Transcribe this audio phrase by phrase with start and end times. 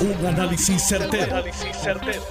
[0.00, 1.44] Un análisis certero,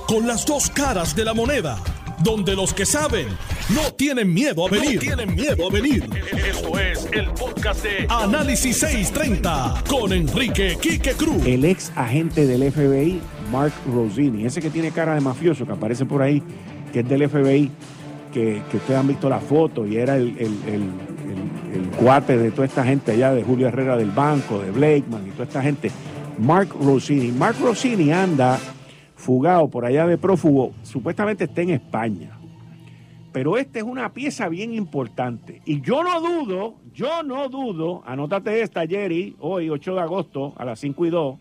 [0.07, 1.77] Con las dos caras de la moneda.
[2.23, 3.27] Donde los que saben
[3.69, 4.99] no tienen miedo a venir.
[4.99, 6.09] tienen miedo a venir.
[6.47, 11.45] Esto es el podcast de Análisis 630 con Enrique Quique Cruz.
[11.45, 16.07] El ex agente del FBI, Mark Rosini, ese que tiene cara de mafioso que aparece
[16.07, 16.41] por ahí,
[16.91, 17.69] que es del FBI,
[18.33, 21.09] que, ustedes han visto la foto y era el, el,
[21.99, 25.43] cuate de toda esta gente allá, de Julio Herrera del Banco, de Blakeman y toda
[25.43, 25.91] esta gente
[26.39, 27.31] Mark Rossini.
[27.33, 28.57] Mark Rossini anda
[29.15, 32.31] fugado por allá de prófugo, supuestamente está en España.
[33.33, 35.61] Pero esta es una pieza bien importante.
[35.65, 40.63] Y yo no dudo, yo no dudo, anótate esta, Jerry, hoy 8 de agosto a
[40.63, 41.37] las 5 y 2,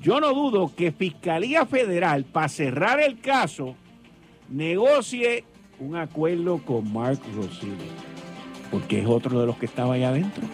[0.00, 3.74] yo no dudo que Fiscalía Federal, para cerrar el caso,
[4.48, 5.44] negocie
[5.78, 7.90] un acuerdo con Mark Rossini,
[8.70, 10.44] porque es otro de los que estaba allá adentro.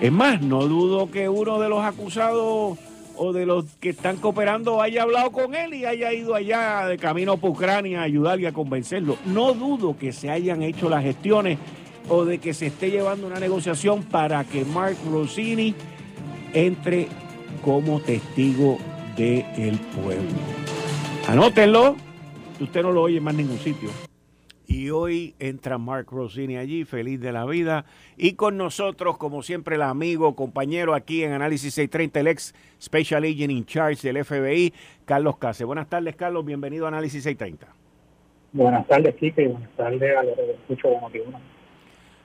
[0.00, 2.78] Es más, no dudo que uno de los acusados
[3.16, 6.98] o de los que están cooperando haya hablado con él y haya ido allá de
[6.98, 9.16] camino a Ucrania a ayudarle a convencerlo.
[9.24, 11.58] No dudo que se hayan hecho las gestiones
[12.08, 15.74] o de que se esté llevando una negociación para que Mark Rossini
[16.52, 17.08] entre
[17.64, 18.78] como testigo
[19.16, 20.30] del pueblo.
[21.26, 21.96] Anótenlo,
[22.60, 24.05] usted no lo oye más en ningún sitio.
[24.68, 27.84] Y hoy entra Mark Rossini allí, feliz de la vida.
[28.16, 33.22] Y con nosotros, como siempre, el amigo, compañero aquí en Análisis 630, el ex Special
[33.22, 35.64] Agent in Charge del FBI, Carlos Case.
[35.64, 36.44] Buenas tardes, Carlos.
[36.44, 37.72] Bienvenido a Análisis 630.
[38.52, 40.88] Buenas tardes, Kike, y buenas tardes a los que escucho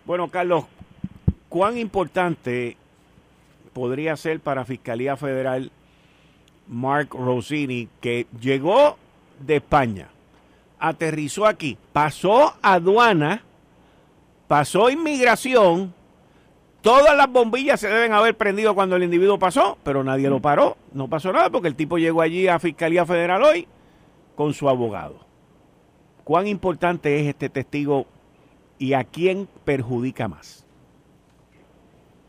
[0.06, 0.66] Bueno, Carlos,
[1.50, 2.78] ¿cuán importante
[3.74, 5.72] podría ser para Fiscalía Federal
[6.68, 8.98] Mark Rossini, que llegó
[9.40, 10.08] de España?
[10.82, 13.44] Aterrizó aquí, pasó aduana,
[14.48, 15.94] pasó inmigración,
[16.82, 20.76] todas las bombillas se deben haber prendido cuando el individuo pasó, pero nadie lo paró,
[20.92, 23.68] no pasó nada porque el tipo llegó allí a Fiscalía Federal hoy
[24.36, 25.20] con su abogado.
[26.24, 28.08] ¿Cuán importante es este testigo
[28.80, 30.66] y a quién perjudica más?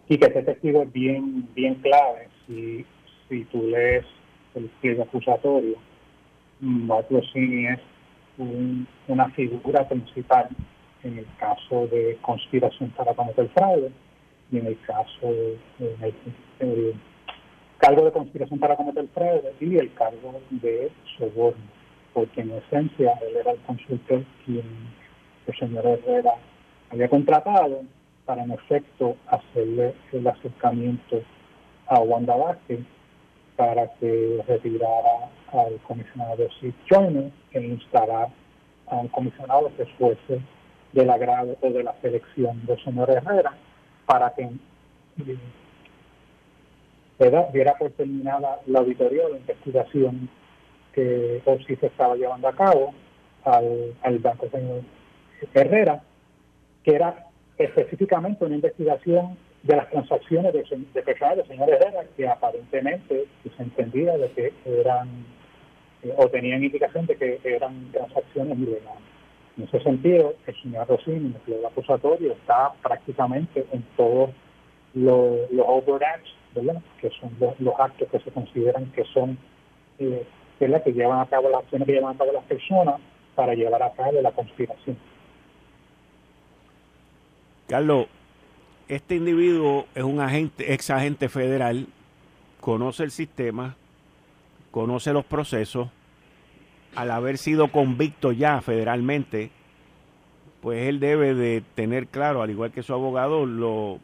[0.09, 2.29] Y que este testigo es bien, bien clave.
[2.47, 2.85] Si,
[3.29, 4.05] si tú lees
[4.55, 5.77] el pliego acusatorio,
[6.61, 7.35] Marco es
[9.09, 10.49] una figura principal
[11.03, 13.91] en el caso de conspiración para cometer fraude
[14.51, 15.33] y en el caso
[15.79, 16.95] de,
[17.79, 21.63] cargo de conspiración para cometer fraude y el cargo de soborno,
[22.13, 24.65] porque en esencia él era el consultor quien
[25.47, 26.35] el señor Herrera
[26.91, 27.83] había contratado
[28.25, 31.23] para en efecto hacerle el acercamiento
[31.87, 32.81] a Wanda Vázquez
[33.57, 38.29] para que retirara al comisionado Sid Joyner e instalar
[38.87, 40.41] a un comisionado que fuese
[40.93, 43.55] del agrado o de la selección del señor Herrera
[44.07, 45.39] para que eh,
[47.53, 50.29] diera por terminada la auditoría o la investigación
[50.93, 52.93] que si se estaba llevando a cabo
[53.45, 54.83] al, al banco señor
[55.55, 56.03] Herrera,
[56.85, 57.27] que era
[57.59, 63.27] específicamente una investigación de las transacciones de, de personas del señor Herrera que aparentemente
[63.57, 65.09] se entendía de que eran
[66.03, 69.03] eh, o tenían indicación de que eran transacciones ilegales.
[69.57, 74.31] En ese sentido, el señor Rossini, el acusatorio, está prácticamente en todos
[74.95, 76.81] los, los overacts, ¿verdad?
[77.01, 79.39] que son los, actos que se consideran que son,
[79.99, 80.27] eh,
[80.59, 83.01] que llevan a cabo las acciones que llevan a cabo las personas
[83.35, 84.97] para llevar a cabo la conspiración.
[87.69, 88.07] Carlos,
[88.89, 91.87] este individuo es un agente, ex agente federal,
[92.61, 93.77] conoce el sistema,
[94.73, 95.89] conoce los procesos,
[96.97, 99.51] al haber sido convicto ya federalmente,
[100.61, 104.01] pues él debe de tener claro, al igual que su abogado, lo,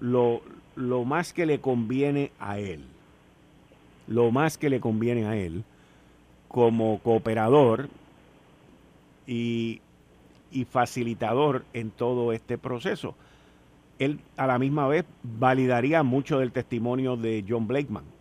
[0.00, 0.42] lo,
[0.76, 2.84] lo más que le conviene a él,
[4.06, 5.64] lo más que le conviene a él
[6.48, 7.88] como cooperador
[9.26, 9.80] y,
[10.50, 13.14] y facilitador en todo este proceso.
[14.00, 18.19] Él a la misma vez validaría mucho del testimonio de John Blakeman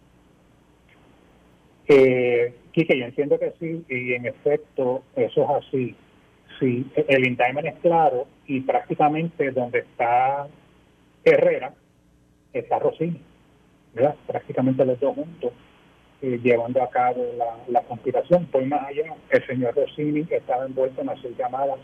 [1.90, 5.96] eh, Quique, yo entiendo que sí, y en efecto eso es así.
[6.60, 10.48] Sí, el indictment es claro y prácticamente donde está
[11.24, 11.74] Herrera
[12.54, 13.22] está Rossini,
[13.94, 14.16] ¿verdad?
[14.28, 15.52] Prácticamente los dos juntos
[16.22, 17.26] eh, llevando a cabo
[17.70, 18.46] la, conspiración.
[18.48, 21.80] Por más allá, el señor Rossini estaba envuelto en hacer llamadas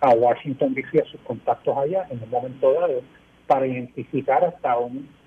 [0.00, 3.02] a Washington DC, a sus contactos allá, en un momento dado,
[3.46, 4.76] para identificar hasta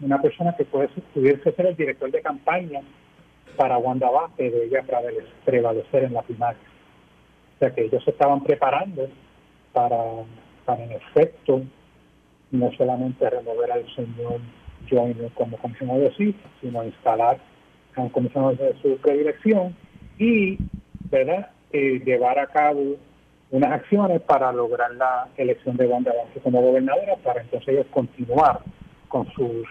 [0.01, 2.81] una persona que puede, pudiese ser el director de campaña
[3.53, 4.83] para Wanda Vázquez de ella
[5.45, 6.61] prevalecer en la primaria.
[7.55, 9.07] O sea que ellos se estaban preparando
[9.71, 9.97] para,
[10.65, 11.61] para en efecto
[12.51, 14.39] no solamente remover al señor
[14.89, 17.39] Joyner como comisionado de sí, sino instalar
[17.95, 19.75] a un comisionado de su predilección
[20.17, 20.57] y
[21.09, 21.49] ¿verdad?
[21.71, 22.97] Eh, llevar a cabo
[23.51, 28.61] unas acciones para lograr la elección de Wanda Vázquez como gobernadora para entonces ellos continuar
[29.07, 29.67] con sus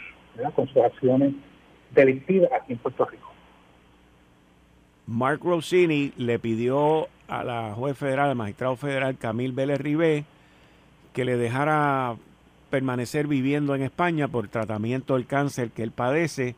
[0.55, 1.35] con sus acciones
[1.91, 3.32] delictivas aquí en Puerto Rico.
[5.13, 10.25] Mark Rossini le pidió a la juez federal, al magistrado federal Camil Vélez Ribé,
[11.13, 12.17] que le dejara
[12.71, 16.55] permanecer viviendo en España por tratamiento del cáncer que él padece,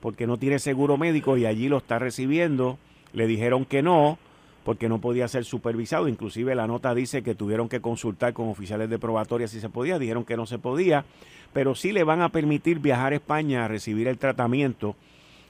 [0.00, 2.78] porque no tiene seguro médico y allí lo está recibiendo.
[3.12, 4.18] Le dijeron que no,
[4.62, 6.06] porque no podía ser supervisado.
[6.06, 9.98] Inclusive la nota dice que tuvieron que consultar con oficiales de probatoria si se podía.
[9.98, 11.04] Dijeron que no se podía,
[11.52, 14.94] pero sí le van a permitir viajar a España a recibir el tratamiento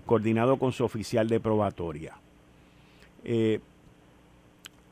[0.07, 2.15] coordinado con su oficial de probatoria.
[3.29, 3.59] Eh,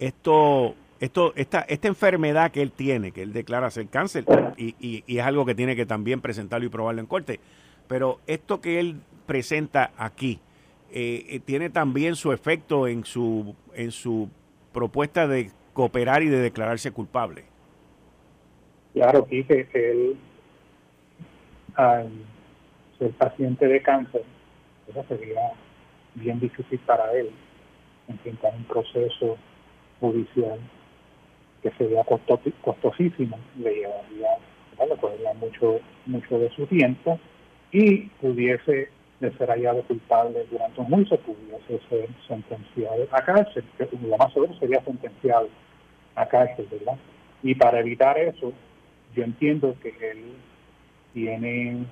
[0.01, 4.25] esto, esto, esta, esta enfermedad que él tiene, que él declara ser cáncer,
[4.57, 7.39] y, es algo que tiene que también presentarlo y probarlo en corte,
[7.87, 8.97] pero esto que él
[9.27, 10.41] presenta aquí,
[10.93, 14.29] eh, eh, tiene también su efecto en su, en su
[14.73, 17.45] propuesta de cooperar y de declararse culpable.
[18.95, 20.17] Claro, que él,
[21.77, 22.11] al
[22.99, 24.25] ser paciente de cáncer,
[24.89, 25.53] eso sería
[26.17, 27.31] bien difícil para él
[28.09, 29.37] enfrentar un proceso
[30.01, 30.59] judicial
[31.63, 34.29] que sería costosísimo, le llevaría,
[34.79, 37.19] le mucho, mucho de su tiempo
[37.73, 38.91] y pudiese
[39.21, 43.65] de ser hallado culpable durante un juicio, pudiese ser sentenciado a cárcel,
[44.03, 45.49] lo más seguro sería sentenciado
[46.15, 46.99] a cárcel, ¿verdad?
[47.43, 48.53] Y para evitar eso,
[49.15, 50.35] yo entiendo que él
[51.15, 51.85] tiene,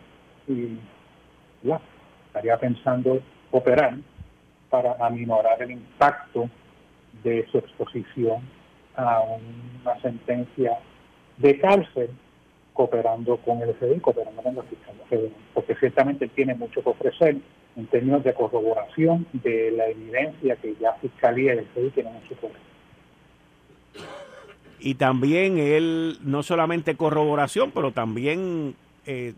[1.63, 1.81] ya,
[2.27, 3.97] estaría pensando operar
[4.73, 6.49] para aminorar el impacto
[7.23, 8.41] de su exposición
[8.97, 10.79] a una sentencia
[11.37, 12.09] de cárcel
[12.73, 17.37] cooperando con el FBI, cooperando con la Fiscalía Federal, porque ciertamente tiene mucho que ofrecer
[17.77, 22.29] en términos de corroboración de la evidencia que ya Fiscalía y el FBI tienen en
[22.29, 22.57] su poder.
[24.81, 28.75] Y también él, no solamente corroboración, pero también
[29.05, 29.35] eh,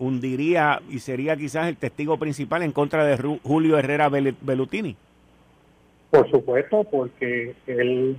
[0.00, 4.96] hundiría y sería quizás el testigo principal en contra de Julio Herrera Bellutini.
[6.10, 8.16] Por supuesto, porque el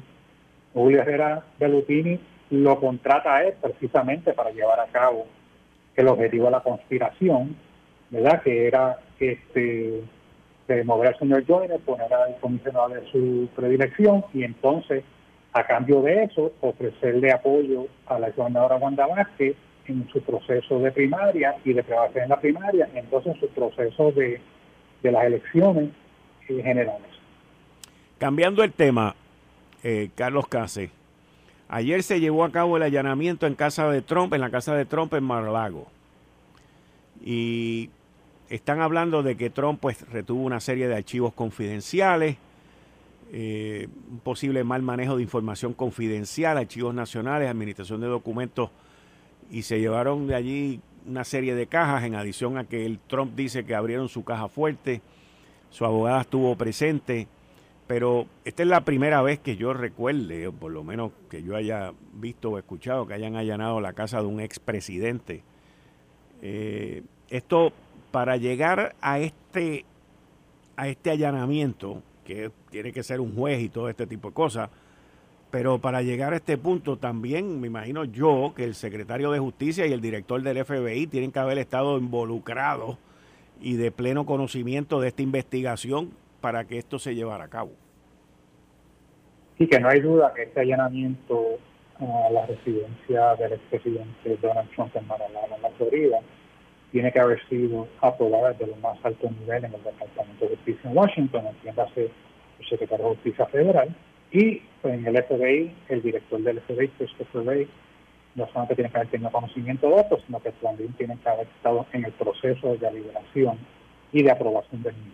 [0.73, 2.19] Julio Herrera Bellutini
[2.51, 5.25] lo contrata a él precisamente para llevar a cabo
[5.95, 7.55] el objetivo de la conspiración,
[8.09, 8.41] ¿verdad?
[8.43, 10.03] Que era este
[10.85, 15.03] mover al señor Joyner, poner al comisionado de su predilección y entonces,
[15.51, 19.57] a cambio de eso, ofrecerle apoyo a la gobernadora Wanda Vázquez
[19.91, 24.11] en su proceso de primaria y de preparación en la primaria, entonces en su proceso
[24.11, 24.41] de,
[25.03, 25.89] las elecciones
[26.47, 27.07] eh, generales.
[28.17, 29.15] Cambiando el tema,
[29.83, 30.91] eh, Carlos Case,
[31.69, 34.85] ayer se llevó a cabo el allanamiento en casa de Trump, en la casa de
[34.85, 35.87] Trump en Mar-a-Lago.
[37.23, 37.89] Y
[38.49, 42.37] están hablando de que Trump pues retuvo una serie de archivos confidenciales,
[43.31, 48.69] eh, un posible mal manejo de información confidencial, archivos nacionales, administración de documentos
[49.51, 53.35] y se llevaron de allí una serie de cajas, en adición a que el Trump
[53.35, 55.01] dice que abrieron su caja fuerte,
[55.69, 57.27] su abogada estuvo presente,
[57.87, 61.55] pero esta es la primera vez que yo recuerde, o por lo menos que yo
[61.55, 65.43] haya visto o escuchado que hayan allanado la casa de un expresidente.
[66.41, 67.73] Eh, esto,
[68.11, 69.85] para llegar a este,
[70.77, 74.69] a este allanamiento, que tiene que ser un juez y todo este tipo de cosas,
[75.51, 79.85] pero para llegar a este punto también me imagino yo que el secretario de Justicia
[79.85, 82.97] y el director del FBI tienen que haber estado involucrados
[83.59, 87.71] y de pleno conocimiento de esta investigación para que esto se llevara a cabo.
[89.57, 91.59] Sí, que no hay duda que este allanamiento
[91.99, 96.19] a la residencia del expresidente Donald Trump en Mar-a-Lago, en la Florida,
[96.91, 100.89] tiene que haber sido aprobado desde los más altos niveles en el Departamento de Justicia
[100.89, 102.09] en Washington, entiéndase
[102.59, 103.95] el secretario de Justicia Federal,
[104.31, 107.67] y pues, en el FBI, el director del FBI, Christopher Wray,
[108.35, 111.47] no solamente tiene que haber tenido conocimiento de esto, sino que también tiene que haber
[111.47, 113.57] estado en el proceso de deliberación
[114.13, 115.11] y de aprobación del mismo.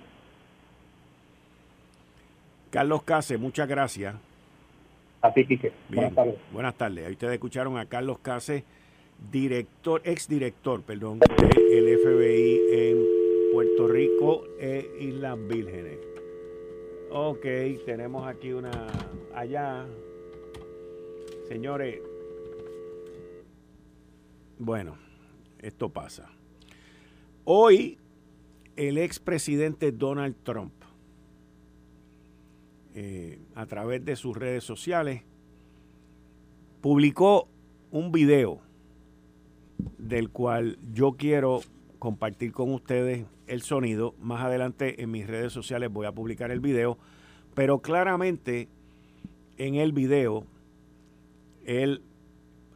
[2.70, 4.16] Carlos Case, muchas gracias.
[5.22, 5.72] A ti, Quique.
[5.90, 6.36] Buenas tardes.
[6.52, 7.06] Buenas tardes.
[7.08, 8.64] Ahí ustedes escucharon a Carlos Case,
[9.32, 12.98] director, exdirector, perdón, del FBI en
[13.52, 16.07] Puerto Rico e Islas Vírgenes.
[17.10, 17.46] Ok,
[17.86, 18.88] tenemos aquí una
[19.34, 19.88] allá.
[21.48, 22.02] Señores,
[24.60, 24.98] bueno,
[25.60, 26.30] esto pasa.
[27.46, 27.98] Hoy
[28.76, 30.74] el expresidente Donald Trump,
[32.94, 35.24] eh, a través de sus redes sociales,
[36.82, 37.48] publicó
[37.92, 38.60] un video
[39.98, 41.62] del cual yo quiero
[41.98, 44.16] compartir con ustedes el sonido.
[44.20, 46.98] Más adelante en mis redes sociales voy a publicar el video,
[47.54, 48.70] pero claramente
[49.58, 50.46] en el video
[51.66, 52.02] él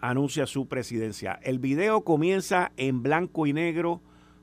[0.01, 1.39] anuncia su presidencia.
[1.43, 4.01] El video comienza en blanco y negro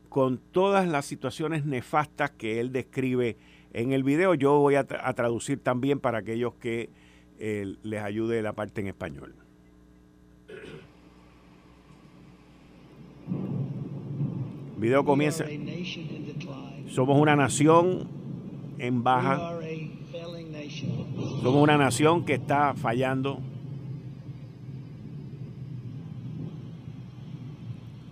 [0.09, 3.37] con todas las situaciones nefastas que él describe
[3.73, 4.35] en el video.
[4.35, 6.89] Yo voy a, traducir también para aquellos que
[7.39, 9.35] eh, les ayude la parte en español.
[14.79, 15.45] Video comienza.
[16.89, 18.09] Somos una nación
[18.79, 19.59] en baja.
[21.43, 23.41] Somos una nación que está fallando.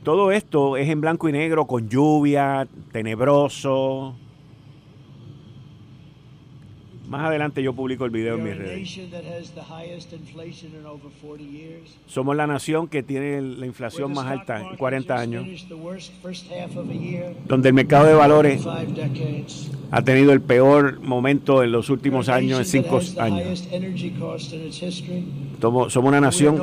[0.04, 4.14] Todo esto es en blanco y negro, con lluvia, tenebroso.
[7.08, 9.00] Más adelante yo publico el video en mis redes.
[12.06, 15.66] Somos la nación que tiene la inflación más alta en 40 años,
[17.46, 18.66] donde el mercado de valores
[19.90, 23.68] ha tenido el peor momento en los últimos años, en cinco años.
[25.60, 26.56] Somos, somos una nación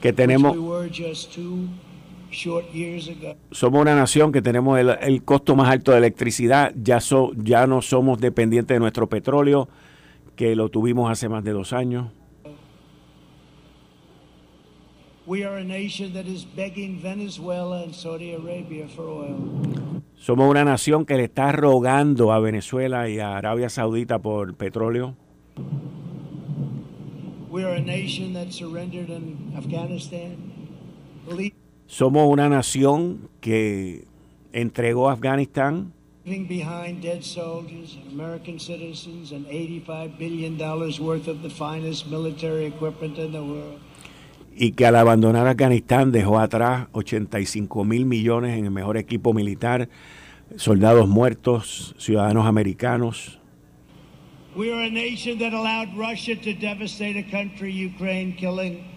[0.00, 0.56] que tenemos
[3.50, 6.98] somos una nación que tenemos el, costo más alto de electricidad, ya,
[7.36, 9.68] ya no somos dependientes de nuestro petróleo,
[10.34, 12.08] que lo tuvimos hace más de dos años.
[20.18, 25.16] Somos una nación que le está rogando a Venezuela y a Arabia Saudita por petróleo.
[27.56, 30.36] We are a nation that surrendered in Afghanistan.
[31.86, 34.04] Somos una nación que
[34.52, 35.92] entregó a Afganistán
[36.26, 42.66] behind dead soldiers and American citizens and 85 billion dollars worth of the finest military
[42.66, 43.78] equipment in the world.
[44.58, 49.88] Y que al abandonar Afganistán dejó atrás 85 mil millones en el mejor equipo militar,
[50.56, 53.38] soldados muertos, ciudadanos americanos.
[54.56, 58.95] We are a nation that allowed Russia to devastate a country, Ukraine, killing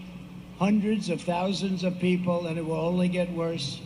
[0.60, 3.80] hundreds of thousands of people, and it will only get worse.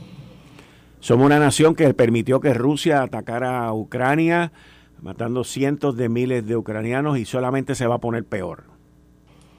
[1.00, 4.52] Somos una nación que permitió que Rusia atacara a Ucrania,
[5.00, 8.64] matando cientos de miles de ucranianos y solamente se va a poner peor.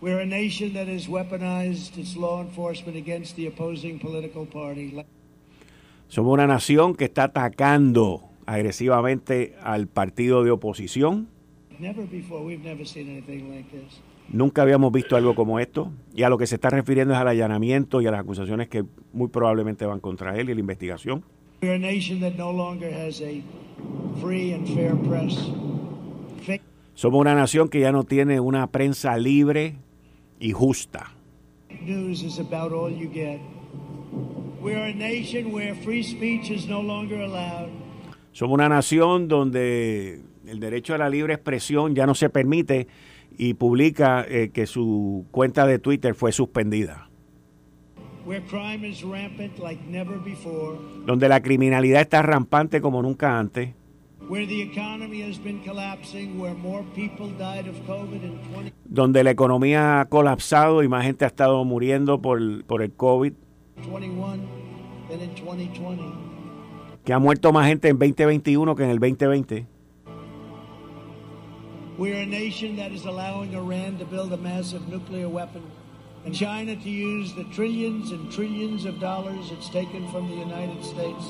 [0.02, 4.94] We're a nation that has weaponized its law enforcement against the opposing political party.
[6.10, 11.30] Somos una nación que está atacando agresivamente al partido de oposición
[14.30, 17.28] Nunca habíamos visto algo como esto y a lo que se está refiriendo es al
[17.28, 21.24] allanamiento y a las acusaciones que muy probablemente van contra él y la investigación.
[26.96, 29.76] Somos una nación que ya no tiene una prensa libre
[30.40, 31.12] y justa.
[38.32, 42.88] Somos una nación donde el derecho a la libre expresión ya no se permite
[43.38, 47.10] y publica eh, que su cuenta de Twitter fue suspendida.
[51.06, 53.76] Donde la criminalidad está rampante como nunca antes.
[58.86, 63.34] Donde la economía ha colapsado y más gente ha estado muriendo por, por el COVID.
[67.04, 69.75] Que ha muerto más gente en 2021 que en el 2020.
[71.98, 75.64] We are a nation that is allowing Iran to build a massive nuclear weapon
[76.26, 80.84] and China to use the trillions and trillions of dollars it's taken from the United
[80.84, 81.24] States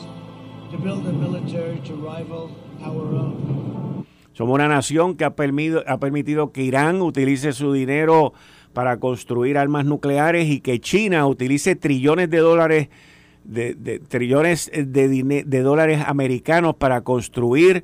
[0.72, 2.50] to build a military to rival
[2.84, 4.08] our own.
[4.34, 8.34] Somos una nación que ha permitido, que Irán utilice su dinero
[8.74, 12.90] para construir armas nucleares y que China utilice trillones de dólares
[13.44, 17.84] de dólares americanos para construir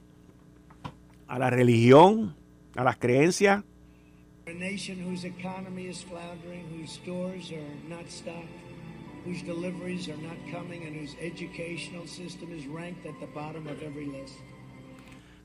[1.31, 2.35] a la religión,
[2.75, 3.63] a las creencias.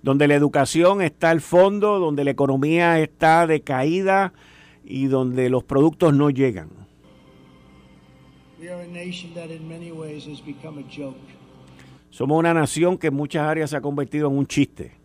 [0.03, 4.33] Donde la educación está al fondo, donde la economía está decaída
[4.85, 6.71] y donde los productos no llegan.
[12.11, 14.96] Somos una nación que en muchas áreas se ha convertido en un chiste.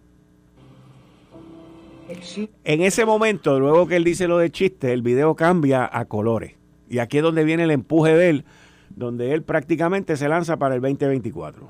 [2.63, 6.55] En ese momento, luego que él dice lo de chiste, el video cambia a colores.
[6.89, 8.45] Y aquí es donde viene el empuje de él,
[8.89, 11.69] donde él prácticamente se lanza para el 2024.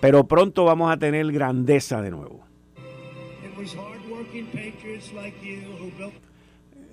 [0.00, 2.44] Pero pronto vamos a tener grandeza de nuevo.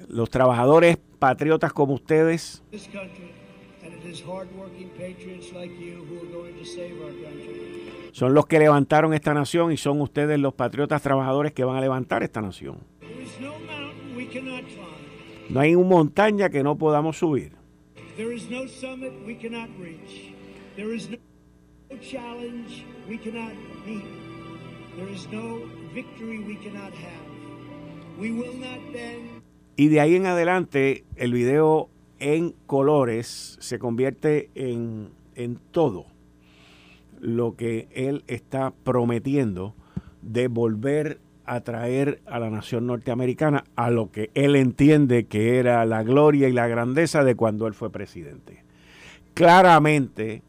[0.08, 2.64] Los trabajadores patriotas como ustedes
[8.12, 11.82] son los que levantaron esta nación y son ustedes los patriotas trabajadores que van a
[11.82, 12.78] levantar esta nación.
[15.50, 17.54] No hay una montaña que no podamos subir.
[29.76, 36.06] Y de ahí en adelante el video en colores se convierte en, en todo
[37.20, 39.76] lo que él está prometiendo
[40.22, 45.84] de volver a traer a la nación norteamericana a lo que él entiende que era
[45.86, 48.64] la gloria y la grandeza de cuando él fue presidente.
[49.34, 50.44] Claramente,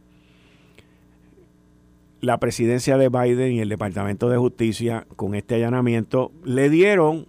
[2.21, 7.27] la presidencia de Biden y el Departamento de Justicia con este allanamiento le dieron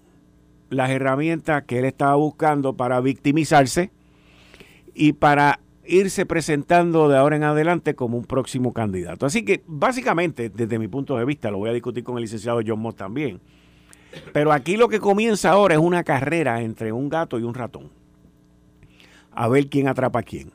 [0.70, 3.92] las herramientas que él estaba buscando para victimizarse
[4.94, 9.26] y para irse presentando de ahora en adelante como un próximo candidato.
[9.26, 12.62] Así que básicamente, desde mi punto de vista, lo voy a discutir con el licenciado
[12.66, 13.42] John Moss también,
[14.34, 17.90] pero aquí lo que comienza ahora es una carrera entre un gato y un ratón.
[19.32, 20.52] A ver quién atrapa a quién.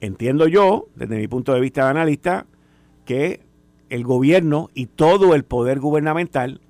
[0.00, 2.46] Entiendo yo, desde mi punto de vista de analista,
[3.04, 3.40] que
[3.88, 6.60] el gobierno y todo el poder gubernamental,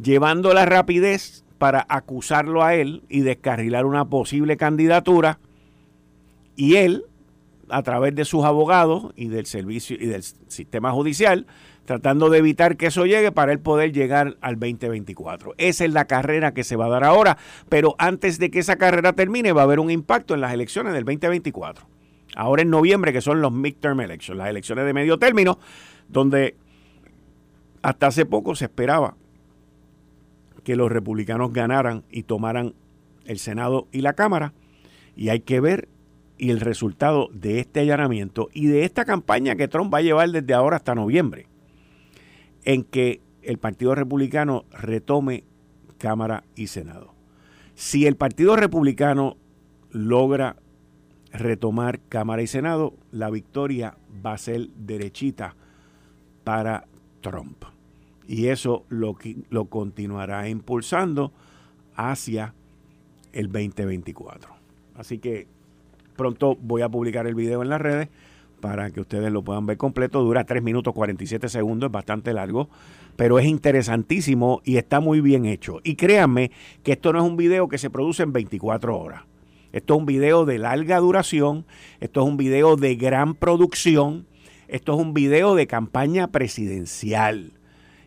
[0.00, 5.38] llevando la rapidez para acusarlo a él y descarrilar una posible candidatura,
[6.56, 7.04] y él,
[7.68, 11.46] a través de sus abogados y del servicio y del sistema judicial,
[11.84, 15.54] tratando de evitar que eso llegue para él poder llegar al 2024.
[15.58, 17.36] Esa es la carrera que se va a dar ahora,
[17.68, 20.92] pero antes de que esa carrera termine va a haber un impacto en las elecciones
[20.94, 21.86] del 2024.
[22.36, 25.58] Ahora en noviembre, que son los midterm elections, las elecciones de medio término,
[26.08, 26.56] donde
[27.82, 29.16] hasta hace poco se esperaba
[30.64, 32.74] que los republicanos ganaran y tomaran
[33.26, 34.54] el Senado y la Cámara,
[35.14, 35.88] y hay que ver
[36.36, 40.30] y el resultado de este allanamiento y de esta campaña que Trump va a llevar
[40.30, 41.46] desde ahora hasta noviembre,
[42.64, 45.44] en que el Partido Republicano retome
[45.98, 47.14] Cámara y Senado.
[47.74, 49.36] Si el Partido Republicano
[49.90, 50.56] logra
[51.32, 55.56] retomar Cámara y Senado, la victoria va a ser derechita
[56.44, 56.86] para
[57.20, 57.64] Trump.
[58.26, 59.16] Y eso lo,
[59.50, 61.32] lo continuará impulsando
[61.94, 62.54] hacia
[63.32, 64.54] el 2024.
[64.94, 65.48] Así que
[66.16, 68.08] Pronto voy a publicar el video en las redes
[68.60, 70.22] para que ustedes lo puedan ver completo.
[70.22, 72.70] Dura 3 minutos 47 segundos, es bastante largo,
[73.16, 75.80] pero es interesantísimo y está muy bien hecho.
[75.84, 76.50] Y créanme
[76.82, 79.22] que esto no es un video que se produce en 24 horas.
[79.72, 81.66] Esto es un video de larga duración,
[81.98, 84.26] esto es un video de gran producción,
[84.68, 87.53] esto es un video de campaña presidencial.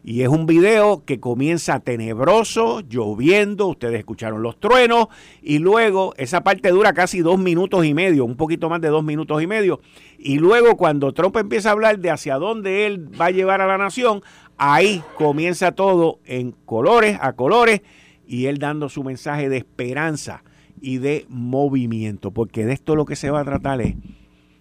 [0.07, 5.07] Y es un video que comienza tenebroso, lloviendo, ustedes escucharon los truenos,
[5.41, 9.03] y luego esa parte dura casi dos minutos y medio, un poquito más de dos
[9.03, 9.81] minutos y medio.
[10.17, 13.67] Y luego cuando Trump empieza a hablar de hacia dónde él va a llevar a
[13.67, 14.21] la nación,
[14.55, 17.81] ahí comienza todo en colores, a colores,
[18.25, 20.41] y él dando su mensaje de esperanza
[20.79, 23.95] y de movimiento, porque de esto lo que se va a tratar es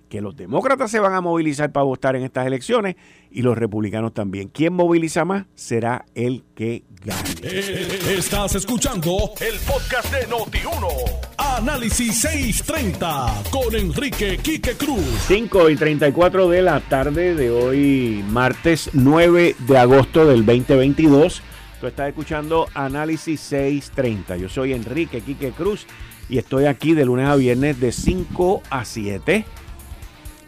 [0.09, 2.97] que los demócratas se van a movilizar para votar en estas elecciones
[3.31, 4.49] y los republicanos también.
[4.49, 5.47] ¿Quién moviliza más?
[5.55, 7.31] Será el que gane.
[7.43, 11.27] Eh, estás escuchando el podcast de Noti1.
[11.39, 15.05] Análisis 630 con Enrique Quique Cruz.
[15.27, 21.43] 5 y 34 de la tarde de hoy, martes 9 de agosto del 2022.
[21.81, 24.37] Tú estás escuchando Análisis 630.
[24.37, 25.87] Yo soy Enrique Quique Cruz
[26.29, 29.45] y estoy aquí de lunes a viernes de 5 a 7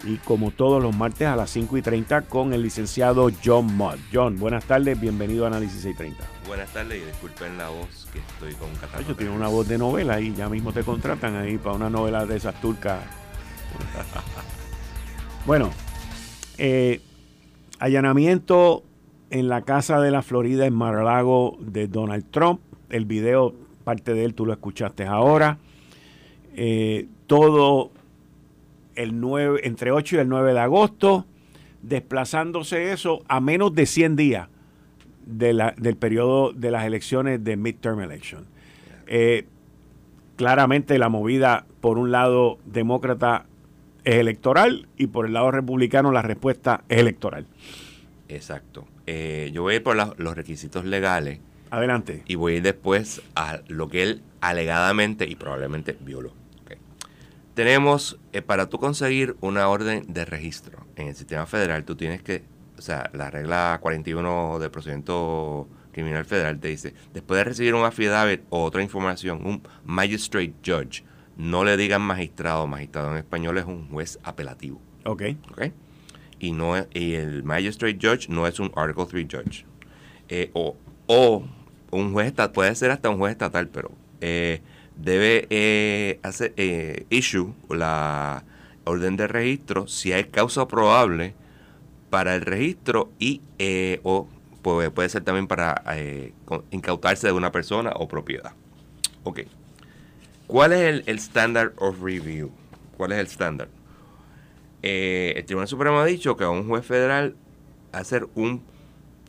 [0.05, 3.97] y como todos los martes a las 5 y 30 con el licenciado John Mudd.
[4.13, 6.25] John, buenas tardes, bienvenido a Análisis 630.
[6.47, 8.69] Buenas tardes y disculpen la voz que estoy con
[9.07, 12.27] Yo tiene una voz de novela y ya mismo te contratan ahí para una novela
[12.27, 13.01] de esas turcas.
[15.47, 15.71] bueno,
[16.59, 17.01] eh,
[17.79, 18.85] allanamiento
[19.31, 22.61] en la casa de la Florida en Mar-a-Lago de Donald Trump.
[22.89, 25.59] El video, parte de él, tú lo escuchaste ahora.
[26.55, 27.93] Eh, todo
[28.99, 31.25] el 9, entre 8 y el 9 de agosto,
[31.83, 34.49] desplazándose eso a menos de 100 días
[35.25, 38.47] de la, del periodo de las elecciones de midterm election.
[39.07, 39.47] Eh,
[40.37, 43.47] claramente la movida, por un lado, demócrata
[44.05, 47.47] es electoral y por el lado republicano la respuesta es electoral.
[48.29, 48.87] Exacto.
[49.07, 51.41] Eh, yo voy a ir por los requisitos legales.
[51.71, 52.23] Adelante.
[52.27, 56.33] Y voy a ir después a lo que él alegadamente y probablemente violó.
[57.59, 62.23] Tenemos, eh, para tú conseguir una orden de registro en el sistema federal, tú tienes
[62.23, 62.45] que,
[62.79, 67.85] o sea, la regla 41 del procedimiento criminal federal te dice, después de recibir un
[67.85, 71.03] affidavit o otra información, un magistrate judge,
[71.37, 74.81] no le digan magistrado, magistrado en español es un juez apelativo.
[75.05, 75.23] Ok.
[75.51, 75.73] Ok.
[76.39, 79.67] Y, no, y el magistrate judge no es un Article 3 judge.
[80.29, 80.77] Eh, o,
[81.09, 81.43] o
[81.91, 83.91] un juez, puede ser hasta un juez estatal, pero
[84.21, 84.63] eh,
[84.99, 88.45] debe eh, hacer, eh, issue la
[88.85, 91.35] orden de registro si hay causa probable
[92.11, 94.29] para el registro y eh, o
[94.63, 96.33] puede, puede, ser también para eh,
[96.71, 98.53] incautarse de una persona o propiedad.
[99.25, 99.41] Ok.
[100.47, 102.51] ¿Cuál es el, el standard of review?
[102.97, 103.69] ¿Cuál es el estándar?
[104.83, 107.37] Eh, el Tribunal Supremo ha dicho que a un juez federal
[107.93, 108.63] hacer un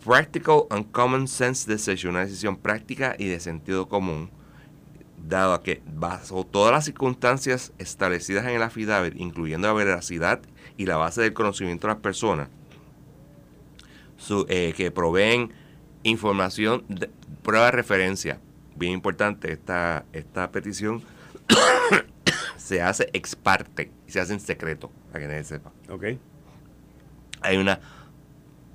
[0.06, 4.30] practical and common sense decision, una decisión práctica y de sentido común,
[5.28, 10.42] dado que bajo todas las circunstancias establecidas en el affidavit, incluyendo la veracidad
[10.78, 12.50] y la base del conocimiento de las personas,
[14.18, 15.54] su, eh, que proveen
[16.04, 17.10] información, de,
[17.44, 18.40] prueba de referencia,
[18.76, 21.04] bien importante, esta, esta petición
[22.58, 25.72] se hace ex parte y se hace en secreto, para que nadie sepa.
[25.90, 26.04] Ok.
[27.42, 27.80] Hay una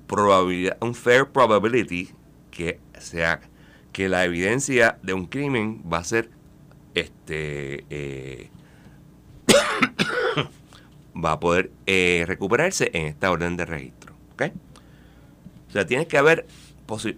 [0.07, 2.09] probabilidad, un fair probability
[2.51, 3.41] que sea
[3.91, 6.29] que la evidencia de un crimen va a ser
[6.95, 8.49] este eh,
[11.23, 14.13] va a poder eh, recuperarse en esta orden de registro.
[14.33, 14.43] ¿ok?
[15.69, 16.45] O sea, tiene que haber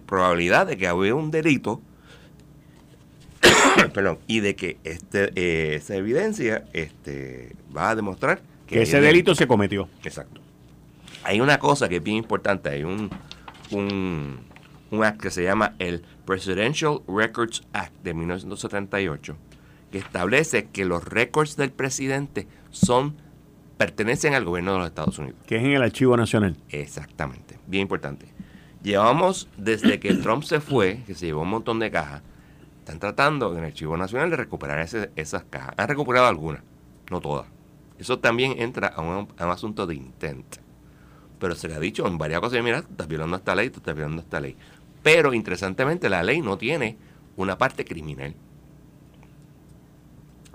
[0.06, 1.80] probabilidad de que haya un delito
[3.94, 9.00] perdón, y de que este, eh, esa evidencia este, va a demostrar que, que ese
[9.00, 9.88] delito se cometió.
[10.02, 10.40] Exacto.
[11.22, 13.10] Hay una cosa que es bien importante, hay un,
[13.70, 14.40] un,
[14.90, 19.36] un act que se llama el Presidential Records Act de 1978
[19.90, 23.16] que establece que los récords del presidente son
[23.76, 25.38] pertenecen al gobierno de los Estados Unidos.
[25.46, 26.56] Que es en el Archivo Nacional.
[26.68, 28.26] Exactamente, bien importante.
[28.82, 32.22] Llevamos desde que Trump se fue, que se llevó un montón de cajas,
[32.80, 35.74] están tratando en el Archivo Nacional de recuperar ese, esas cajas.
[35.76, 36.62] Han recuperado algunas,
[37.10, 37.46] no todas.
[37.98, 40.56] Eso también entra a un, a un asunto de intent.
[41.38, 43.78] Pero se le ha dicho en varias cosas, mira, tú estás violando esta ley, tú
[43.78, 44.56] estás violando esta ley.
[45.02, 46.96] Pero interesantemente la ley no tiene
[47.36, 48.34] una parte criminal.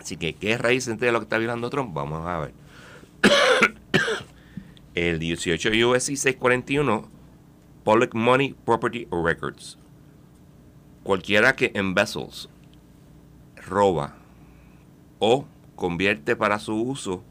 [0.03, 1.93] Así que, ¿qué es raíz de lo que está violando Trump?
[1.93, 2.53] Vamos a ver.
[4.95, 7.07] el 18 USC 641,
[7.85, 9.77] Public Money, Property or Records.
[11.03, 12.49] Cualquiera que embezzles,
[13.65, 14.17] roba
[15.19, 15.45] o
[15.77, 17.23] convierte para su uso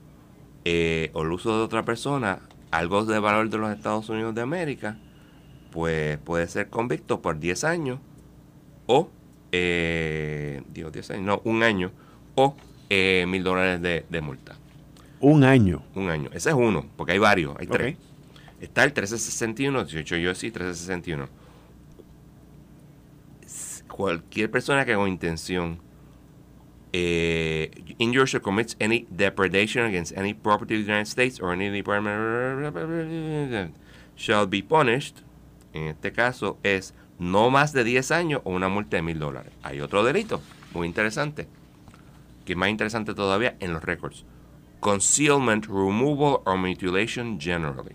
[0.65, 4.41] eh, o el uso de otra persona algo de valor de los Estados Unidos de
[4.41, 4.97] América,
[5.73, 7.99] pues puede ser convicto por 10 años
[8.87, 9.11] o,
[9.53, 11.93] eh, digo 10 años, no, un año
[12.35, 12.57] o
[12.89, 14.57] eh, mil dólares de, de, multa.
[15.21, 15.83] Un año.
[15.95, 16.31] Un año.
[16.33, 17.95] Ese es uno, porque hay varios, hay tres.
[17.95, 17.97] Okay.
[18.61, 21.29] Está el 1361, 18 yo sí, 1361.
[23.89, 25.81] Cualquier persona que con intención
[26.93, 31.71] eh, injures or commits any depredation against any property of the United States or any
[31.71, 33.75] department
[34.17, 35.19] shall be punished.
[35.73, 39.53] En este caso es no más de 10 años o una multa de mil dólares.
[39.63, 40.43] Hay otro delito
[40.75, 41.49] muy interesante
[42.45, 44.25] que es más interesante todavía, en los récords.
[44.81, 47.95] Concealment, removal or mutilation generally.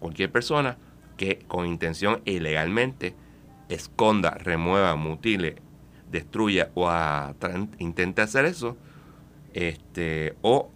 [0.00, 0.78] Cualquier persona
[1.16, 3.14] que con intención ilegalmente
[3.68, 5.56] esconda, remueva, mutile,
[6.10, 6.90] destruya o
[7.78, 8.76] intente hacer eso,
[9.54, 10.70] este, o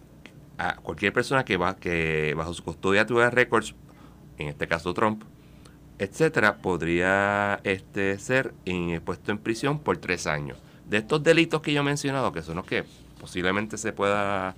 [0.57, 3.75] a cualquier persona que, va, que bajo su custodia tuviera récords,
[4.37, 5.23] en este caso Trump,
[5.99, 8.53] etcétera, podría este, ser
[9.03, 10.57] puesto en prisión por tres años.
[10.85, 12.85] De estos delitos que yo he mencionado, que son los que
[13.19, 14.55] posiblemente se pueda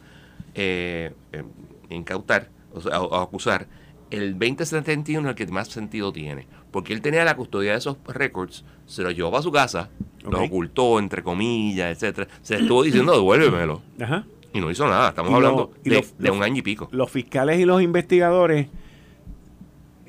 [0.55, 1.43] eh, eh,
[1.89, 3.67] incautar o, sea, o, acusar,
[4.11, 6.47] el 2071 es el que más sentido tiene.
[6.71, 10.31] Porque él tenía la custodia de esos récords, se los llevó a su casa, okay.
[10.31, 13.81] los ocultó, entre comillas, etcétera Se estuvo diciendo, devuélvemelo.
[13.99, 14.25] Ajá.
[14.53, 15.09] Y no hizo nada.
[15.09, 16.89] Estamos hablando lo, de, los, de, un año y pico.
[16.91, 18.67] Los fiscales y los investigadores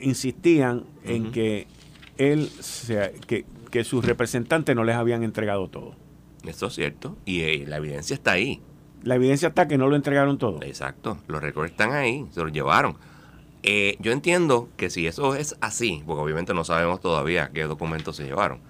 [0.01, 1.11] insistían uh -huh.
[1.17, 1.67] en que
[2.17, 5.95] él, sea, que, que sus representantes no les habían entregado todo.
[6.44, 7.16] Eso es cierto.
[7.24, 8.61] Y eh, la evidencia está ahí.
[9.03, 10.62] La evidencia está que no lo entregaron todo.
[10.62, 11.18] Exacto.
[11.26, 12.26] Los récords están ahí.
[12.31, 12.96] Se los llevaron.
[13.62, 18.16] Eh, yo entiendo que si eso es así, porque obviamente no sabemos todavía qué documentos
[18.16, 18.61] se llevaron,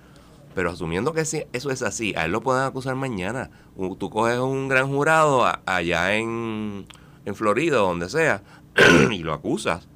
[0.54, 3.50] Pero asumiendo que eso es así, a él lo pueden acusar mañana.
[3.98, 6.86] Tú coges un gran jurado allá en,
[7.24, 8.42] en Florida, donde sea,
[9.12, 9.88] y lo acusas.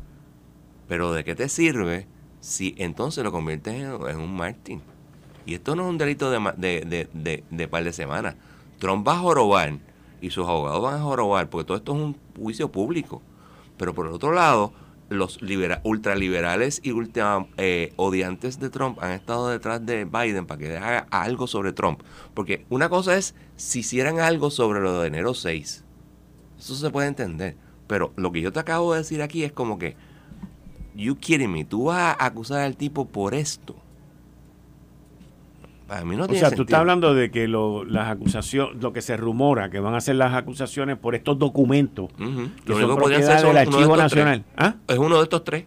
[0.88, 2.06] Pero ¿de qué te sirve
[2.40, 4.82] si entonces lo conviertes en, un Martín?
[5.46, 8.36] Y esto no es un delito de, de, de, de, par de semanas.
[8.78, 9.78] Trump va a jorobar
[10.20, 13.20] y sus abogados van a jorobar porque todo esto es un juicio público.
[13.76, 14.72] Pero por el otro lado,
[15.10, 15.38] los
[15.82, 16.92] ultraliberales y
[17.58, 22.00] eh, odiantes de Trump han estado detrás de Biden para que haga algo sobre Trump.
[22.32, 25.84] Porque una cosa es si hicieran algo sobre lo de enero 6.
[26.58, 27.56] Eso se puede entender.
[27.86, 29.94] Pero lo que yo te acabo de decir aquí es como que,
[30.94, 33.83] you kidding me, tú vas a acusar al tipo por esto
[35.88, 39.80] o sea, tú estás hablando de que lo, las acusaciones, lo que se rumora, que
[39.80, 42.10] van a ser las acusaciones por estos documentos,
[42.64, 44.44] que son propiedad del Archivo Nacional.
[44.56, 44.76] ¿Ah?
[44.88, 45.64] Es uno de estos tres.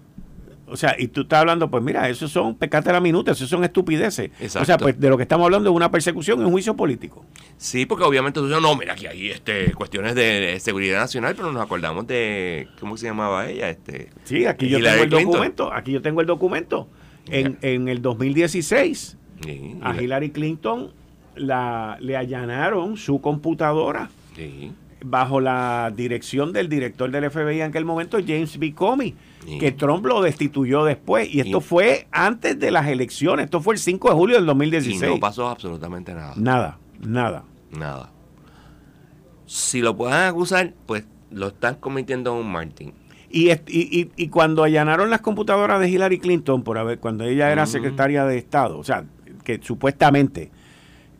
[0.70, 3.50] O sea, y tú estás hablando, pues mira, esos son pecate a la minuta, esos
[3.50, 4.32] son estupideces.
[4.60, 7.24] O sea, pues de lo que estamos hablando es una persecución, un juicio político.
[7.56, 11.54] Sí, porque obviamente tú dices, no, mira, aquí hay este, cuestiones de seguridad nacional, pero
[11.54, 13.70] nos acordamos de, ¿cómo se llamaba ella?
[13.70, 16.90] Este, sí, aquí yo tengo el documento, aquí yo tengo el documento.
[17.30, 19.18] En, en el 2016
[19.82, 20.92] a Hillary Clinton
[21.36, 24.10] la, le allanaron su computadora
[25.04, 28.74] bajo la dirección del director del FBI en aquel momento, James B.
[28.74, 29.16] Comey,
[29.60, 31.34] que Trump lo destituyó después.
[31.34, 33.46] Y esto fue antes de las elecciones.
[33.46, 35.02] Esto fue el 5 de julio del 2016.
[35.02, 36.34] Y no pasó absolutamente nada.
[36.36, 37.44] Nada, nada.
[37.72, 38.12] Nada.
[39.46, 42.94] Si lo pueden acusar, pues lo están cometiendo un Martin.
[43.30, 47.66] Y, y, y, cuando allanaron las computadoras de Hillary Clinton, por haber, cuando ella era
[47.66, 49.04] secretaria de Estado, o sea,
[49.48, 50.52] que supuestamente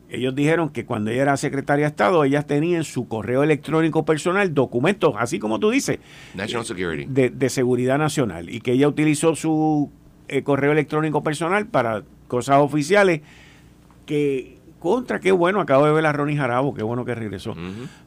[0.10, 4.04] ellos dijeron que cuando ella era secretaria de Estado, ellas tenían en su correo electrónico
[4.04, 6.00] personal documentos, así como tú dices,
[7.08, 9.90] De, seguridad nacional, y que ella utilizó su
[10.28, 13.22] eh, correo electrónico personal para cosas oficiales
[14.06, 17.56] que contra, qué bueno, acabo de ver a Ronnie Jarabo, qué bueno que regresó,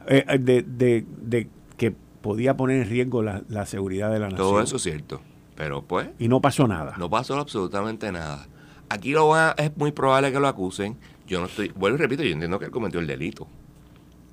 [0.06, 4.48] eh, eh, de, de, que podía poner en riesgo la, la seguridad de la nación.
[4.48, 5.22] Todo eso es cierto,
[5.54, 6.10] pero pues...
[6.18, 6.94] Y no pasó nada.
[6.98, 8.46] No pasó absolutamente nada.
[8.90, 10.98] Aquí lo va, es muy probable que lo acusen.
[11.24, 13.46] Yo no estoy, vuelvo y repito, yo entiendo que él cometió el delito.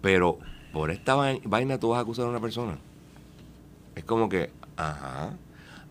[0.02, 0.40] Pero
[0.74, 2.80] por esta vaina tú vas a acusar a una persona.
[3.94, 5.34] Es como que, ajá.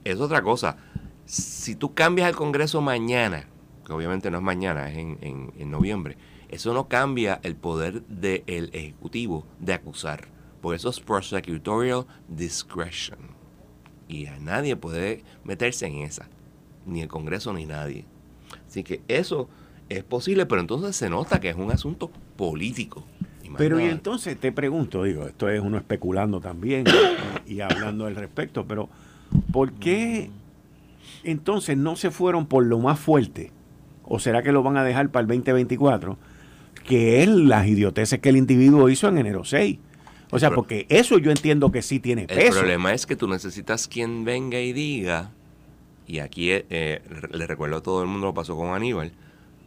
[0.02, 0.78] Es otra cosa.
[1.26, 3.46] Si tú cambias el Congreso mañana,
[3.84, 6.16] que obviamente no es mañana, es en, en, noviembre,
[6.48, 10.26] eso no cambia el poder del Ejecutivo de acusar.
[10.60, 13.20] Porque eso es prosecutorial discretion.
[14.08, 16.28] Y a nadie puede meterse en esa.
[16.84, 18.06] Ni el Congreso ni nadie.
[18.76, 19.48] Así que eso
[19.88, 23.06] es posible, pero entonces se nota que es un asunto político.
[23.56, 26.84] pero y entonces te pregunto, digo, esto es uno especulando también
[27.46, 28.90] y, hablando al respecto, pero
[29.50, 30.28] ¿por qué
[31.24, 33.50] entonces no se fueron por lo más fuerte?
[34.04, 36.18] ¿O será que lo van a dejar para el 2024?
[36.86, 39.78] Que es las idioteces que el individuo hizo en enero 6.
[40.32, 42.40] O sea, porque eso yo entiendo que sí tiene peso.
[42.40, 45.30] El problema es que tú necesitas quien venga y diga
[46.06, 49.12] y aquí eh, le recuerdo a todo el mundo lo pasó con Aníbal,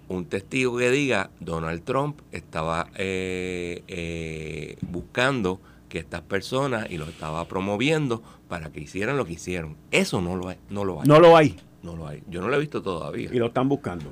[0.08, 7.06] un testigo que diga Donald Trump estaba eh, eh, buscando que estas personas y lo
[7.06, 9.76] estaba promoviendo para que hicieran lo que hicieron.
[9.92, 10.58] Eso no lo hay.
[10.70, 11.08] No lo hay.
[11.08, 11.58] No lo hay.
[11.84, 12.24] No lo hay.
[12.28, 13.30] Yo no lo he visto todavía.
[13.32, 14.12] Y lo están buscando.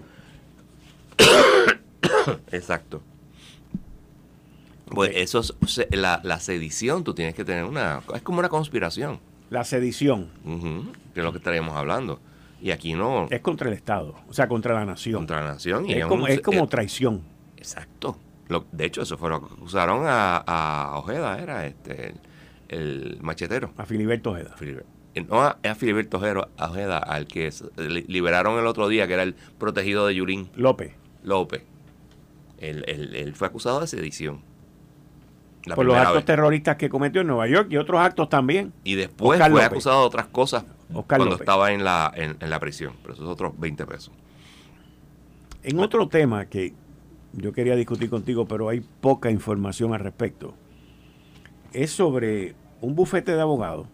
[2.51, 3.01] Exacto.
[4.85, 8.01] Pues eso es la, la sedición, tú tienes que tener una...
[8.15, 9.19] Es como una conspiración.
[9.49, 10.29] La sedición.
[11.13, 12.19] que es lo que estaríamos hablando.
[12.61, 13.27] Y aquí no.
[13.29, 15.19] Es contra el Estado, o sea, contra la nación.
[15.19, 15.87] Contra la nación.
[15.87, 17.21] Y es, como, es como traición.
[17.55, 18.17] Exacto.
[18.47, 22.15] Lo, de hecho, eso fue lo que acusaron a, Ojeda, era este
[22.69, 23.73] el, machetero.
[23.77, 24.55] A Filiberto Ojeda.
[25.13, 27.51] Eh, no a, a Filiberto Ojeda, al que
[28.07, 30.49] liberaron el otro día, que era el protegido de Yurín.
[30.55, 30.93] López.
[31.23, 31.63] López.
[32.59, 34.41] Él, él fue acusado de sedición
[35.75, 38.73] por los actos terroristas que cometió en Nueva York y otros actos también.
[38.83, 40.65] Y después fue acusado de otras cosas
[41.07, 44.13] cuando estaba en la, en, la prisión, pero esos otros 20 pesos.
[45.63, 46.73] En otro tema que
[47.33, 50.53] yo quería discutir contigo, pero hay poca información al respecto,
[51.73, 53.87] es sobre un bufete de abogados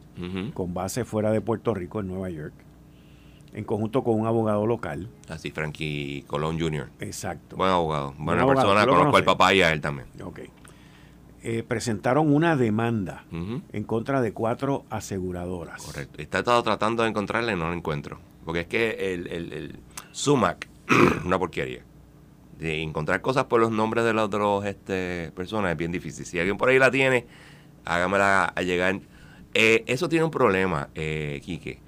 [0.53, 2.53] con base fuera de Puerto Rico, en Nueva York,
[3.53, 5.09] en conjunto con un abogado local.
[5.27, 6.89] Así, Frankie Colón Jr.
[6.99, 7.55] Exacto.
[7.55, 8.13] Buen abogado.
[8.17, 10.07] Buena persona, conozco al papá y a él también.
[10.23, 10.41] Ok.
[11.45, 15.83] Eh, presentaron una demanda en contra de cuatro aseguradoras.
[15.83, 16.21] Correcto.
[16.21, 18.19] Está estado tratando de encontrarla y no la encuentro.
[18.45, 19.79] Porque es que el, el,
[20.11, 20.69] Sumac,
[21.25, 21.83] una porquería.
[22.57, 26.25] De encontrar cosas por los nombres de las dos este, personas es bien difícil.
[26.25, 27.25] Si alguien por ahí la tiene,
[27.83, 29.01] hágamela a llegar.
[29.53, 31.79] Eh, eso tiene un problema, eh, Quique.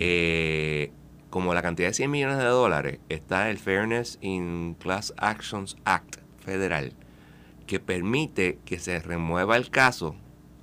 [0.00, 0.92] Eh,
[1.30, 6.16] como la cantidad de 100 millones de dólares, está el Fairness in Class Actions Act
[6.38, 6.92] federal,
[7.66, 10.16] que permite que se remueva el caso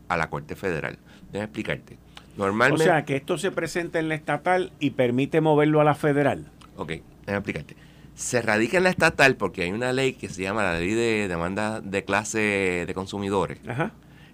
[0.08, 0.98] a la Corte Federal.
[1.32, 1.98] Déjame explicarte.
[2.38, 5.96] Normalmente, o sea, que esto se presenta en la estatal y permite moverlo a la
[5.96, 6.50] federal.
[6.78, 6.90] Ok,
[7.22, 7.76] déjame explicarte.
[8.16, 11.28] Se radica en la estatal porque hay una ley que se llama la Ley de
[11.28, 13.92] Demanda de Clase de Consumidores, Ajá.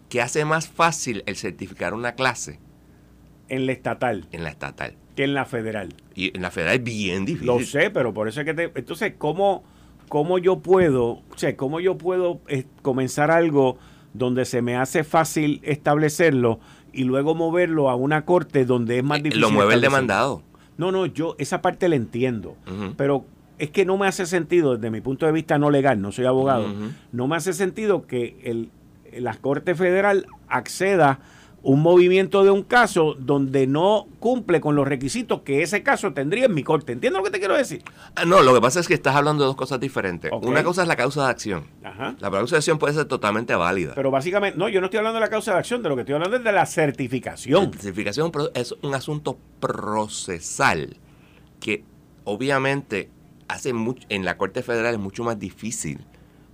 [0.10, 2.60] que hace más fácil el certificar una clase
[3.50, 4.96] En la estatal en la estatal.
[5.16, 5.94] que en la federal.
[6.16, 7.48] Y en la federal es bien difícil.
[7.48, 8.72] Lo sé, pero por eso es que te...
[8.76, 9.64] Entonces, ¿cómo,
[10.10, 13.78] cómo yo puedo, o sea, cómo yo puedo eh, comenzar algo
[14.14, 16.60] donde se me hace fácil establecerlo
[16.94, 19.42] y luego moverlo a una corte donde es más Eh, difícil?
[19.42, 20.42] Lo mueve el demandado.
[20.78, 22.56] No, no, yo esa parte la entiendo,
[22.98, 23.26] pero
[23.58, 26.26] es que no me hace sentido desde mi punto de vista no legal, no soy
[26.26, 26.68] abogado,
[27.12, 28.70] no me hace sentido que el,
[29.20, 31.20] la Corte Federal acceda
[31.70, 36.46] un movimiento de un caso donde no cumple con los requisitos que ese caso tendría
[36.46, 36.94] en mi corte.
[36.94, 37.84] ¿Entiendes lo que te quiero decir?
[38.16, 40.32] Ah, no, lo que pasa es que estás hablando de dos cosas diferentes.
[40.44, 41.66] Una cosa es la causa de acción.
[41.84, 42.16] Ajá.
[42.20, 43.92] La causa de acción puede ser totalmente válida.
[43.96, 46.02] Pero básicamente, no, yo no estoy hablando de la causa de acción, de lo que
[46.04, 47.64] estoy hablando es de la La certificación.
[47.74, 50.96] certificación es un pro- es un asunto procesal
[51.60, 51.84] que
[52.24, 53.10] obviamente
[53.50, 56.00] hace mucho, en la Corte Federal es mucho más difícil,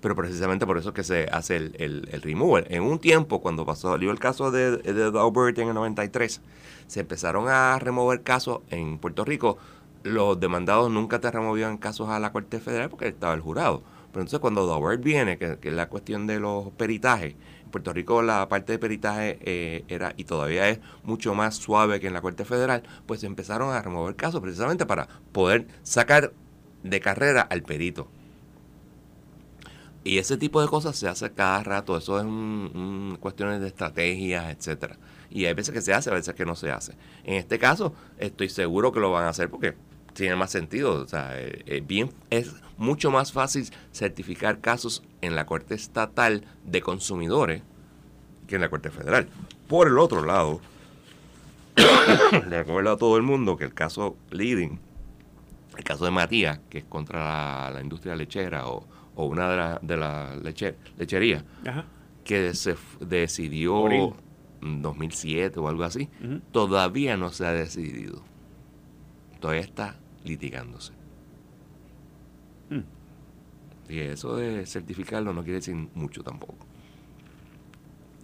[0.03, 2.65] pero precisamente por eso es que se hace el, el, el removal.
[2.69, 6.41] En un tiempo, cuando pasó salió el caso de, de Daubert en el 93,
[6.87, 9.57] se empezaron a remover casos en Puerto Rico.
[10.03, 13.81] Los demandados nunca te removían casos a la Corte Federal porque estaba el jurado.
[14.11, 18.21] Pero entonces cuando Daubert viene, que, es la cuestión de los peritajes, en Puerto Rico
[18.21, 22.21] la parte de peritaje eh, era y todavía es mucho más suave que en la
[22.21, 26.33] Corte Federal, pues se empezaron a remover casos precisamente para poder sacar
[26.83, 28.09] de carrera al perito.
[30.03, 34.53] Y ese tipo de cosas se hace cada rato, eso es un, cuestiones de estrategias,
[34.53, 34.97] etcétera.
[35.29, 36.93] Y hay veces que se hace, a veces que no se hace.
[37.23, 39.75] En este caso, estoy seguro que lo van a hacer porque
[40.13, 41.01] tiene más sentido.
[41.01, 46.45] O sea, eh, eh, bien, es mucho más fácil certificar casos en la Corte Estatal
[46.65, 47.63] de Consumidores
[48.47, 49.29] que en la Corte Federal.
[49.69, 50.59] Por el otro lado,
[52.49, 54.79] le recuerdo a todo el mundo que el caso Leading,
[55.77, 58.85] el caso de Matías, que es contra la, la industria lechera o,
[59.15, 61.43] o una de las de la leche- lecherías,
[62.23, 64.13] que se decidió Oril.
[64.61, 66.09] en 2007 o algo así,
[66.51, 68.23] todavía no se ha decidido.
[69.39, 70.93] Todavía está litigándose.
[72.69, 72.81] Hmm.
[73.89, 76.55] Y eso de certificarlo no quiere decir mucho tampoco.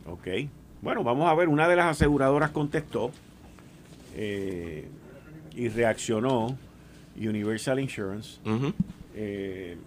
[0.07, 0.27] Ok.
[0.81, 3.11] Bueno, vamos a ver, una de las aseguradoras contestó
[4.15, 4.87] eh,
[5.53, 6.57] y reaccionó
[7.17, 8.39] Universal Insurance
[9.13, 9.77] eh,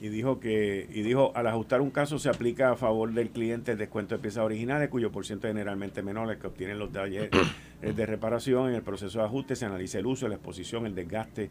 [0.00, 3.72] y dijo que y dijo al ajustar un caso se aplica a favor del cliente
[3.72, 6.92] el descuento de piezas originales cuyo por ciento es generalmente menor al que obtienen los
[6.92, 7.30] talleres
[7.82, 8.68] de reparación.
[8.68, 11.50] En el proceso de ajuste se analiza el uso la exposición el desgaste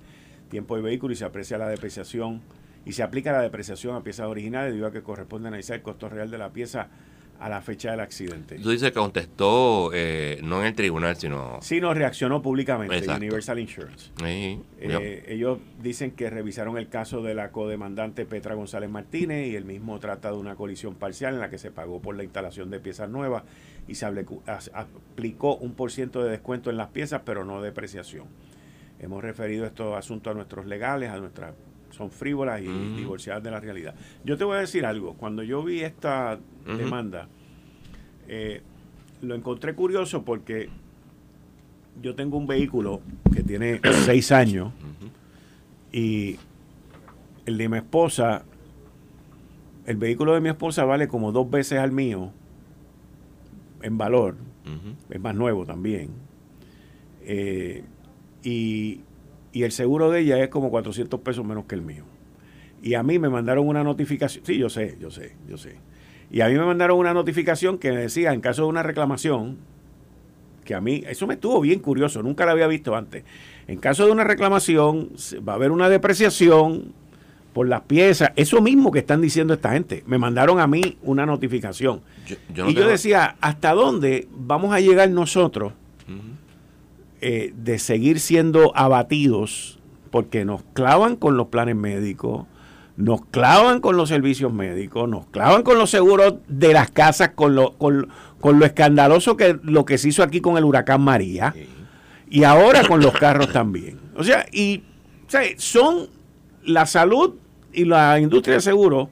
[0.50, 2.42] tiempo de vehículo y se aprecia la depreciación
[2.86, 6.08] y se aplica la depreciación a piezas originales debido a que corresponde analizar el costo
[6.08, 6.88] real de la pieza
[7.40, 8.58] a la fecha del accidente.
[8.60, 11.60] Tú dices que contestó eh, no en el tribunal, sino...
[11.62, 13.20] Sí, nos reaccionó públicamente Exacto.
[13.20, 14.12] Universal Insurance.
[14.18, 19.56] Sí, Eh, ellos dicen que revisaron el caso de la codemandante Petra González Martínez y
[19.56, 22.70] el mismo trata de una colisión parcial en la que se pagó por la instalación
[22.70, 23.44] de piezas nuevas
[23.88, 28.26] y se aplicó un por ciento de descuento en las piezas, pero no depreciación.
[29.00, 31.54] Hemos referido estos asuntos a nuestros legales, a nuestras
[31.98, 33.96] son frívolas y divorciadas de la realidad.
[34.24, 35.16] Yo te voy a decir algo.
[35.16, 37.28] Cuando yo vi esta demanda,
[38.28, 38.62] eh,
[39.22, 40.70] lo encontré curioso porque
[42.02, 43.02] yo tengo un vehículo
[43.34, 44.72] que tiene seis años
[45.92, 46.38] y
[47.46, 48.44] el de mi esposa,
[49.86, 52.32] el vehículo de mi esposa vale como dos veces al mío
[53.82, 54.36] en valor,
[55.10, 56.10] es más nuevo también.
[57.22, 57.84] Eh,
[58.44, 59.02] y,
[59.54, 62.04] y el seguro de ella es como 400 pesos menos que el mío.
[62.82, 65.78] Y a mí me mandaron una notificación, sí, yo sé, yo sé, yo sé.
[66.30, 69.58] Y a mí me mandaron una notificación que me decía, en caso de una reclamación,
[70.64, 73.24] que a mí, eso me estuvo bien curioso, nunca la había visto antes.
[73.68, 75.10] En caso de una reclamación,
[75.48, 76.94] va a haber una depreciación
[77.54, 80.04] por las piezas, eso mismo que están diciendo esta gente.
[80.06, 82.02] Me mandaron a mí una notificación.
[82.28, 85.74] Yo, yo no y yo decía, ¿hasta dónde vamos a llegar nosotros.
[87.22, 89.80] Eh, de seguir siendo abatidos?
[90.12, 92.46] Porque nos clavan con los planes médicos,
[92.96, 97.56] nos clavan con los servicios médicos, nos clavan con los seguros de las casas, con
[97.56, 98.08] lo, con,
[98.40, 101.68] con lo escandaloso que lo que se hizo aquí con el huracán María, Sí.
[102.30, 104.00] y ahora con los carros también.
[104.16, 104.84] O sea, y
[105.28, 106.08] o sea, son
[106.64, 107.36] la salud
[107.74, 109.10] y la industria de seguros.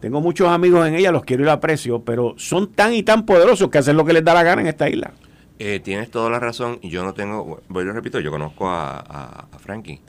[0.00, 3.26] Tengo muchos amigos en ella, los quiero y los aprecio, pero son tan y tan
[3.26, 5.10] poderosos que hacen lo que les da la gana en esta isla.
[5.58, 6.80] Eh, tienes toda la razón.
[6.82, 10.00] Yo no tengo, voy lo repito, yo conozco a, a, Frankie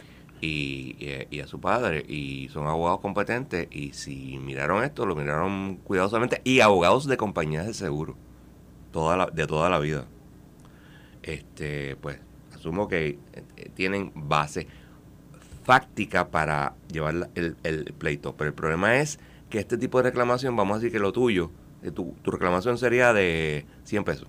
[0.42, 0.96] y,
[1.32, 6.42] y, a su padre y son abogados competentes y si miraron esto, lo miraron cuidadosamente
[6.44, 8.16] y abogados de compañías de seguro
[8.92, 10.06] toda la, de toda la vida.
[11.24, 12.20] Este, pues
[12.54, 14.68] asumo que eh, tienen base
[15.64, 19.20] fáctica para llevar el, el, pleito, pero el problema es
[19.50, 21.50] que este tipo de reclamación, vamos a decir que lo tuyo,
[21.82, 24.28] eh, tu, tu reclamación sería de 100 pesos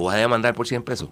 [0.00, 1.10] ¿Tú vas a demandar por 100 pesos?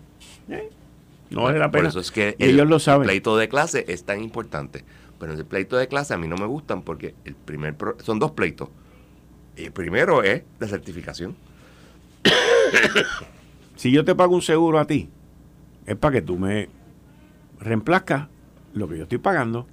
[1.29, 1.83] No vale la pena.
[1.83, 3.07] Por eso es que el, ellos lo saben.
[3.07, 4.83] pleito de clase es tan importante.
[5.21, 8.31] Pero el pleito de clase a mí no me gustan porque el primer son dos
[8.31, 8.71] pleitos.
[9.57, 11.37] El primero es la certificación.
[13.77, 15.11] si yo te pago un seguro a ti,
[15.85, 16.71] es para que tú me
[17.61, 18.29] reemplazcas
[18.73, 19.67] lo que yo estoy pagando.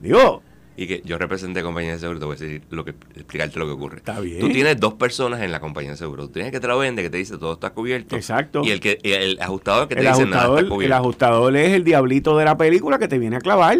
[0.00, 0.42] Digo,
[0.76, 3.66] y que yo representé compañía de seguro, te voy a decir lo que, explicarte lo
[3.66, 3.98] que ocurre.
[3.98, 4.40] Está bien.
[4.40, 6.26] Tú tienes dos personas en la compañía de seguro.
[6.26, 8.16] Tú tienes que te lo vende, que te dice todo está cubierto.
[8.16, 8.62] Exacto.
[8.64, 10.82] Y el que el ajustador que te dice nada está cubierto.
[10.82, 13.78] El ajustador es el diablito de la película que te viene a clavar.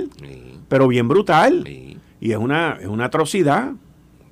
[0.68, 1.66] Pero bien brutal.
[1.66, 3.72] Y es una, es una atrocidad.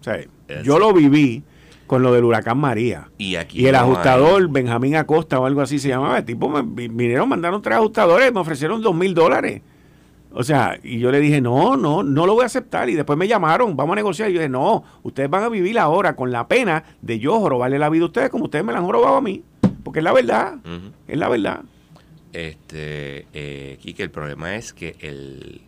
[0.01, 0.19] O sea,
[0.63, 1.43] yo lo viví
[1.91, 3.11] con lo del huracán María.
[3.19, 6.63] Y aquí y el ajustador, Benjamín Acosta o algo así se llamaba, el tipo me
[6.63, 9.63] vinieron, mandaron tres ajustadores, me ofrecieron dos mil dólares.
[10.33, 12.89] O sea, y yo le dije, no, no, no lo voy a aceptar.
[12.89, 14.31] Y después me llamaron, vamos a negociar.
[14.31, 17.79] Y yo dije, no, ustedes van a vivir ahora con la pena de yo robarle
[17.79, 19.43] la vida a ustedes como ustedes me la han robado a mí.
[19.83, 20.59] Porque es la verdad,
[21.09, 21.63] es la verdad.
[22.33, 25.63] Este, eh, Kike, el problema es que el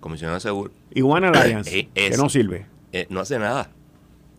[0.00, 0.72] comisionado de seguro...
[0.92, 2.66] Iguana Alliance, que no sirve.
[2.92, 3.70] Eh, no hace nada.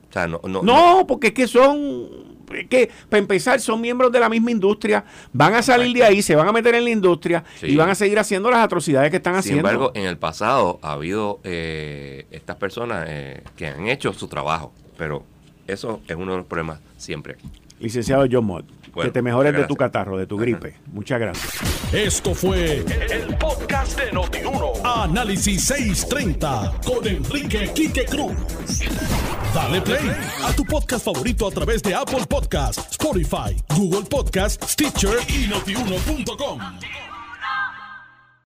[0.09, 2.38] O sea, no, no, no, porque es que son
[2.69, 6.35] que para empezar son miembros de la misma industria, van a salir de ahí, se
[6.35, 9.35] van a meter en la industria y van a seguir haciendo las atrocidades que están
[9.35, 9.67] haciendo.
[9.67, 14.27] Sin embargo, en el pasado ha habido eh, estas personas eh, que han hecho su
[14.27, 15.23] trabajo, pero
[15.67, 17.37] eso es uno de los problemas siempre.
[17.79, 18.65] Licenciado John Mott,
[19.01, 20.75] que te mejores de tu catarro, de tu gripe.
[20.91, 21.93] Muchas gracias.
[21.93, 24.73] Esto fue el, podcast de Notiuno.
[24.89, 28.35] Análisis 630 con Enrique Quique Cruz.
[29.53, 30.11] Dale play
[30.43, 37.08] a tu podcast favorito a través de Apple Podcasts, Spotify, Google Podcasts, Stitcher y notiuno.com.